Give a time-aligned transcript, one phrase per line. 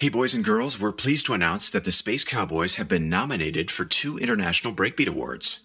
[0.00, 3.68] Hey, boys and girls, we're pleased to announce that the Space Cowboys have been nominated
[3.68, 5.64] for two International Breakbeat Awards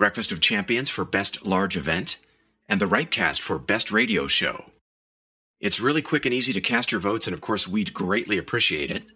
[0.00, 2.16] Breakfast of Champions for Best Large Event,
[2.68, 4.72] and the Ripecast for Best Radio Show.
[5.60, 8.90] It's really quick and easy to cast your votes, and of course, we'd greatly appreciate
[8.90, 9.12] it.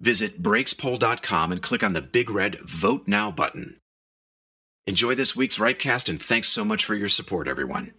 [0.00, 3.76] Visit breakspoll.com and click on the big red Vote Now button.
[4.88, 7.92] Enjoy this week's Ripecast, and thanks so much for your support, everyone.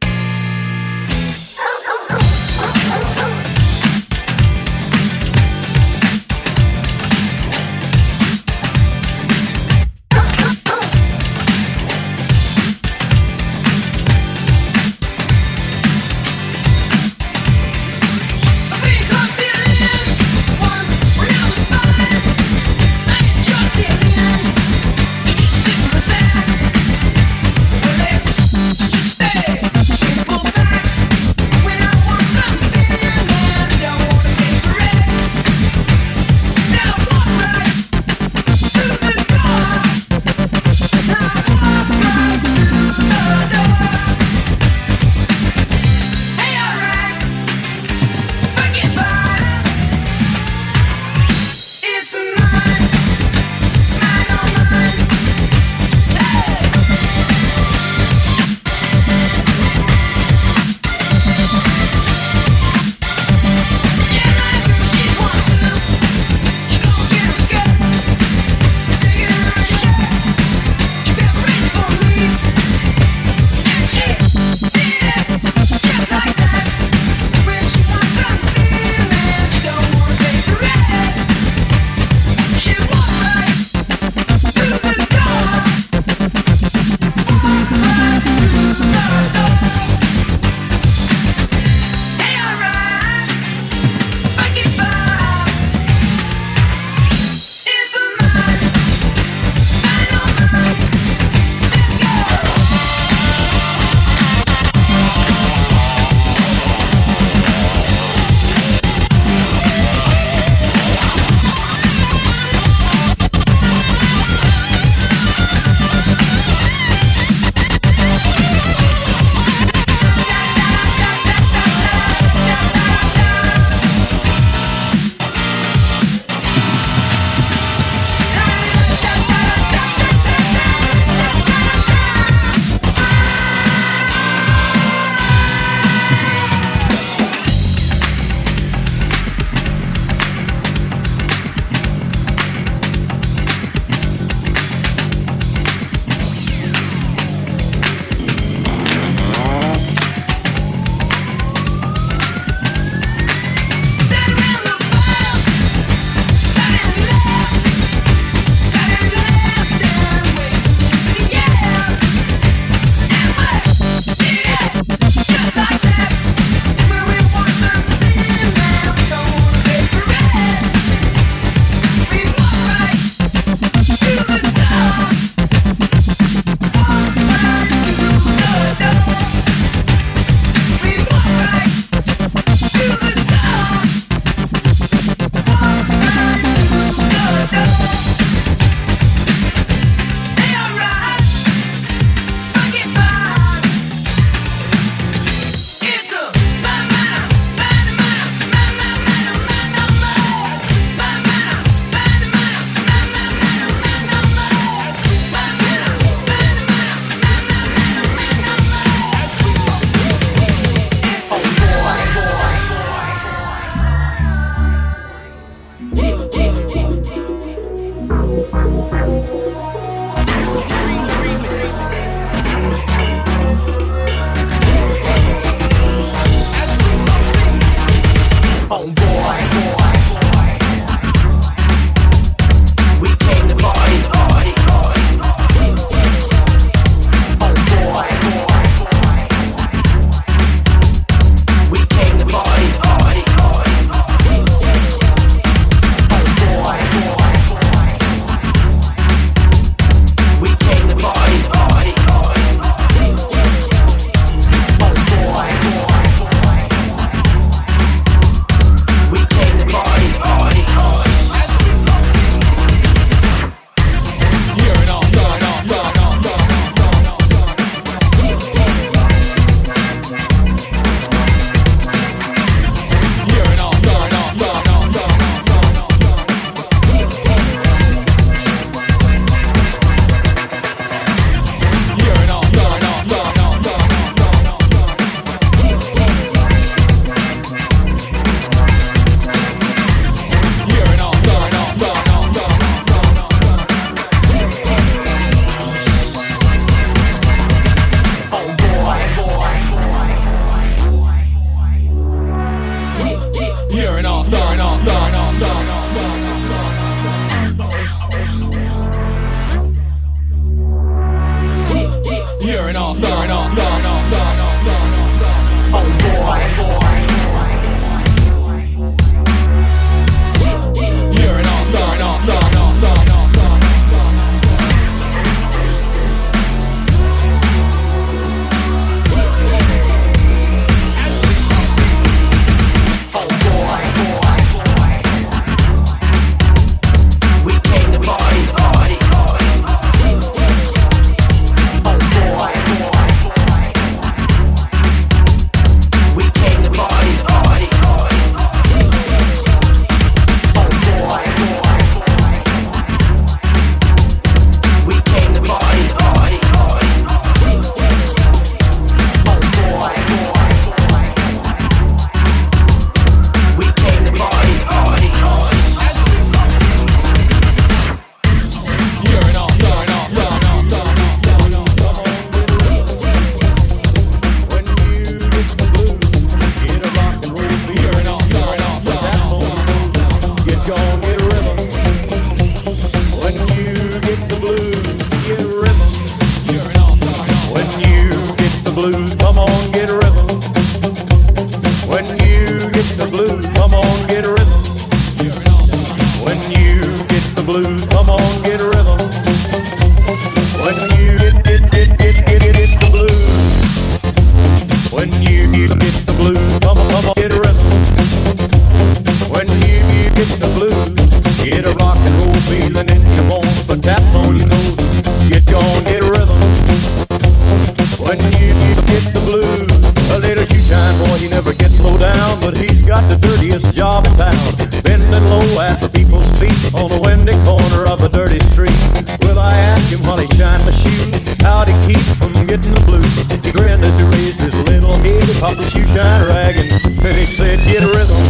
[421.34, 424.38] never gets low down, but he's got the dirtiest job in town.
[424.86, 428.78] Bending low at the people's feet on a windy corner of a dirty street.
[429.26, 431.10] Will I ask him while he shined the shoe
[431.42, 433.10] how he keep from getting the blues?
[433.42, 436.70] He grinned as he raised his little head pop the shoe shine rag and
[437.02, 438.22] then he said, "Get a rhythm."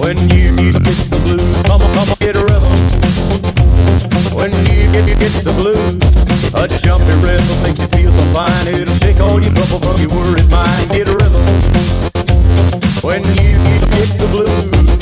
[0.00, 2.72] When you get the blues, come on, come on, get a rhythm.
[4.32, 5.94] When you it, you get the blues.
[6.54, 8.68] A jumpy rhythm makes you feel so fine.
[8.68, 10.90] It'll shake all your trouble from your worried mind.
[10.90, 11.42] Get a rhythm
[13.00, 13.56] when you
[13.88, 15.01] get the blues.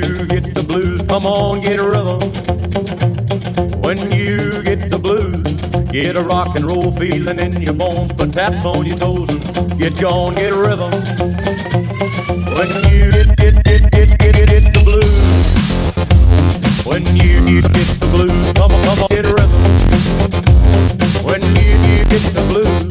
[0.00, 2.20] you get the blues, come on, get a rhythm.
[3.80, 5.42] When you get the blues,
[5.90, 8.12] get a rock and roll feeling in your bones.
[8.12, 10.90] Put taps on your toes and get gone, get a rhythm.
[12.56, 15.14] When you get, get, get, get, get, get, get the blues.
[16.86, 19.60] When you get, get the blues, come on, come on, get a rhythm.
[21.24, 22.89] When you, you get the blues.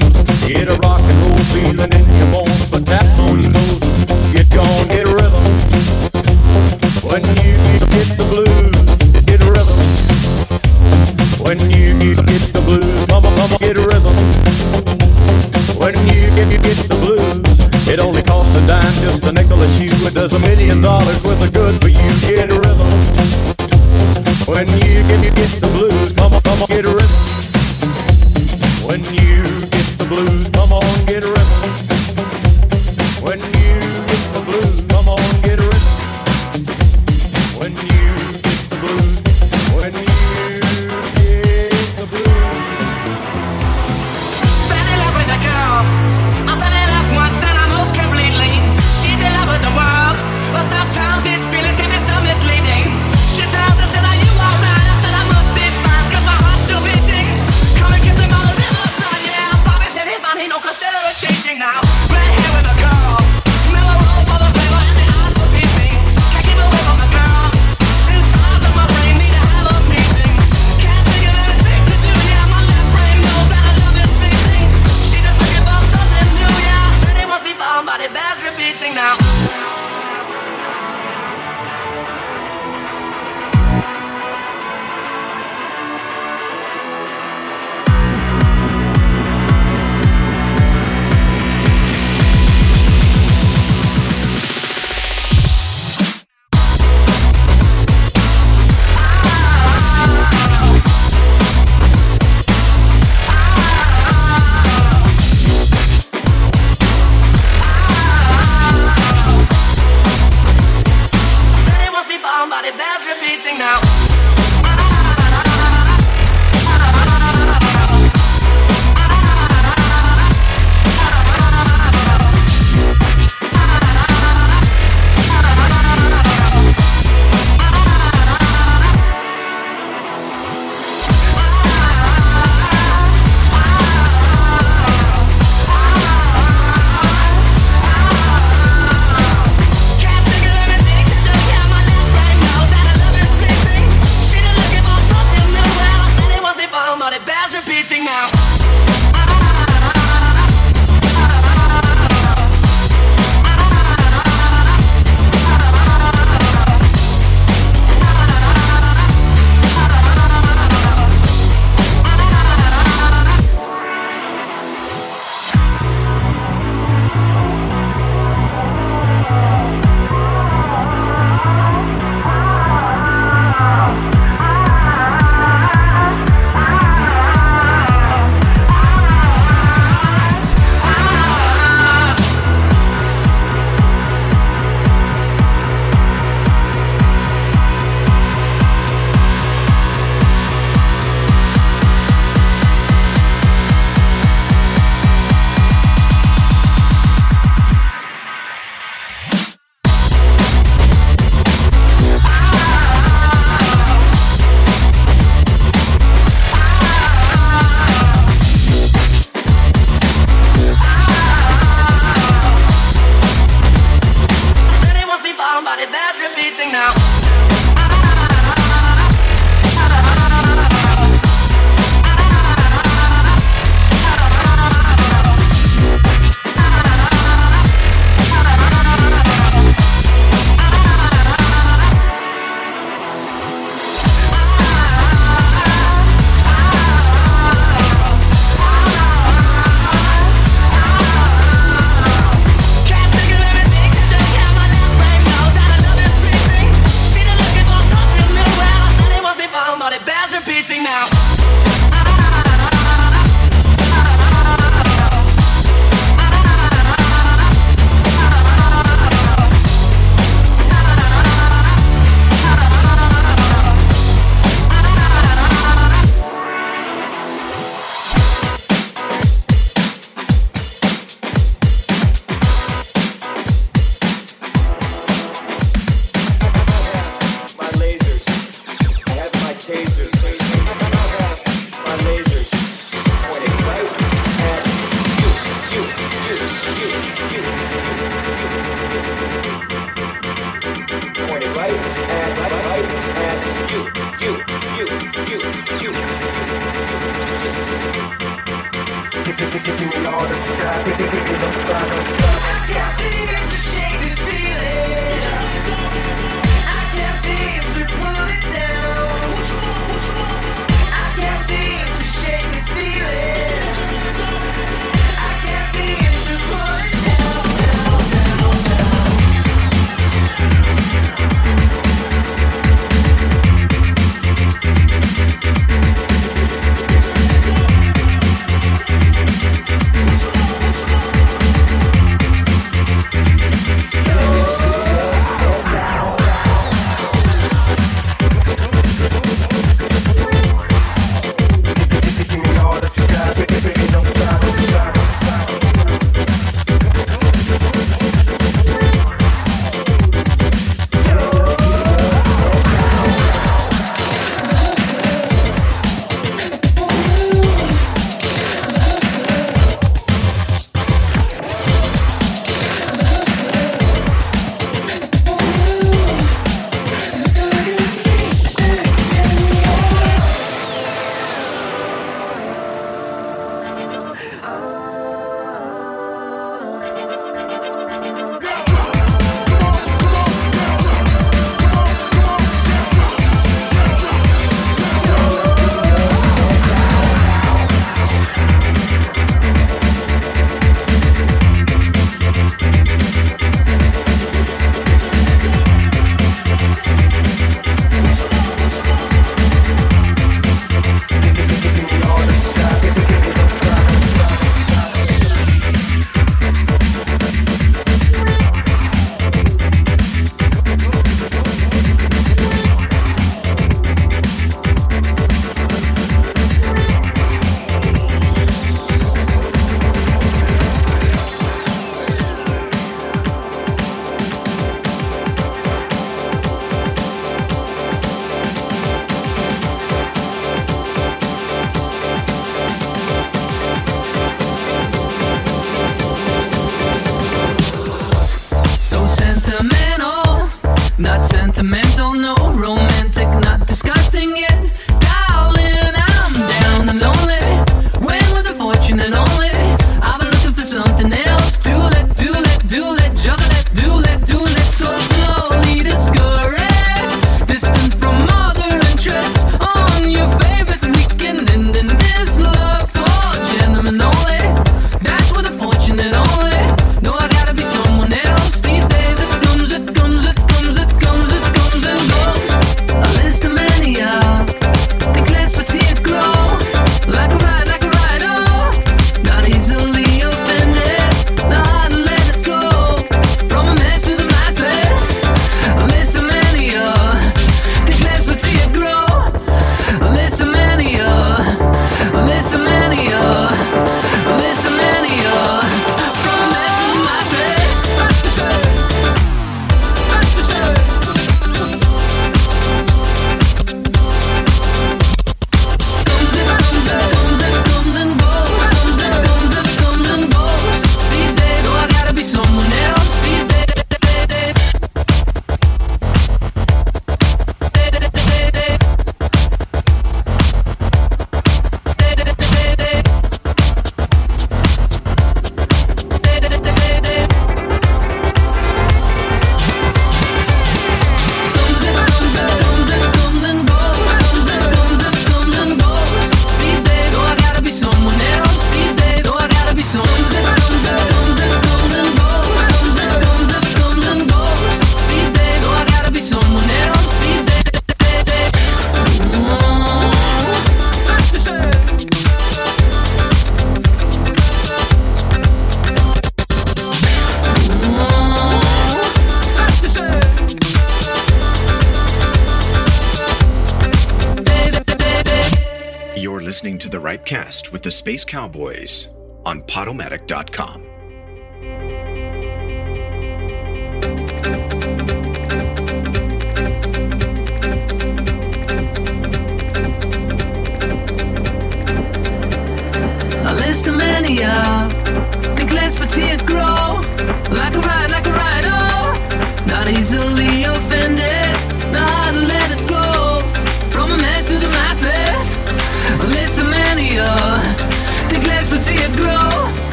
[567.80, 569.08] With the Space Cowboys
[569.46, 570.89] on Podomatic.com.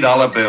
[0.00, 0.47] $3 bill.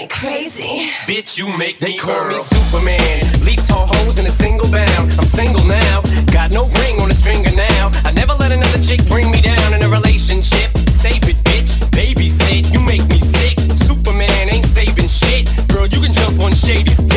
[0.00, 0.88] me crazy.
[1.04, 2.28] Bitch, you make they me call girl.
[2.28, 3.44] me Superman.
[3.44, 5.12] Leap tall hoes in a single bound.
[5.18, 6.02] I'm single now.
[6.32, 7.90] Got no ring on his finger now.
[8.04, 10.70] I never let another chick bring me down in a relationship.
[10.88, 11.76] Save it, bitch.
[11.92, 12.72] Babysit.
[12.72, 13.58] You make me sick.
[13.76, 15.52] Superman ain't saving shit.
[15.68, 17.09] Girl, you can jump on shady stuff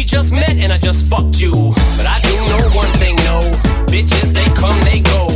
[0.00, 1.52] we just met and I just fucked you.
[1.52, 3.40] But I do know one thing, no.
[3.92, 5.29] Bitches, they come, they go.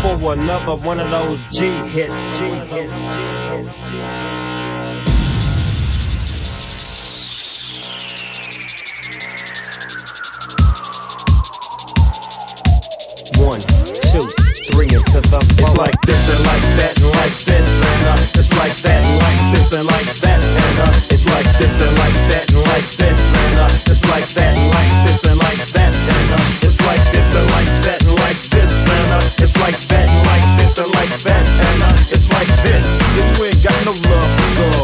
[0.00, 2.38] For another one of those G hits.
[2.38, 2.68] G hits.
[2.70, 2.96] G hits.
[3.88, 4.50] G hits.
[13.36, 14.24] One, two,
[14.72, 18.52] three into the It's like this and like that and like this and uh, it's
[18.56, 22.14] like that and like this and like that and uh, it's like this and like
[22.30, 22.49] that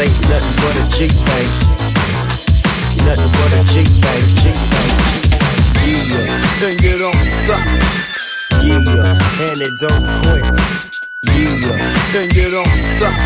[0.00, 1.48] ain't nothing but a G thing.
[3.04, 4.92] Nothing but a G thing, G thing.
[5.86, 6.26] Yeah,
[6.60, 7.64] then you don't stop.
[8.64, 10.44] Yeah, and it don't quit.
[11.32, 11.76] Yeah,
[12.12, 13.16] then you don't stop.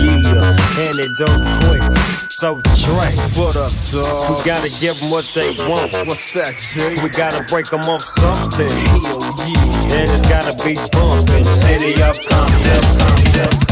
[0.00, 3.16] Yeah, and it don't quit so Drake.
[3.38, 4.36] What up, dog?
[4.36, 5.94] We gotta give them what they want.
[6.08, 7.00] What's that, Jay?
[7.00, 8.68] We gotta break them off something.
[8.68, 9.94] Hell yeah.
[9.94, 11.44] And it's gotta be bumpin'.
[11.54, 13.71] City of Compton, Compton.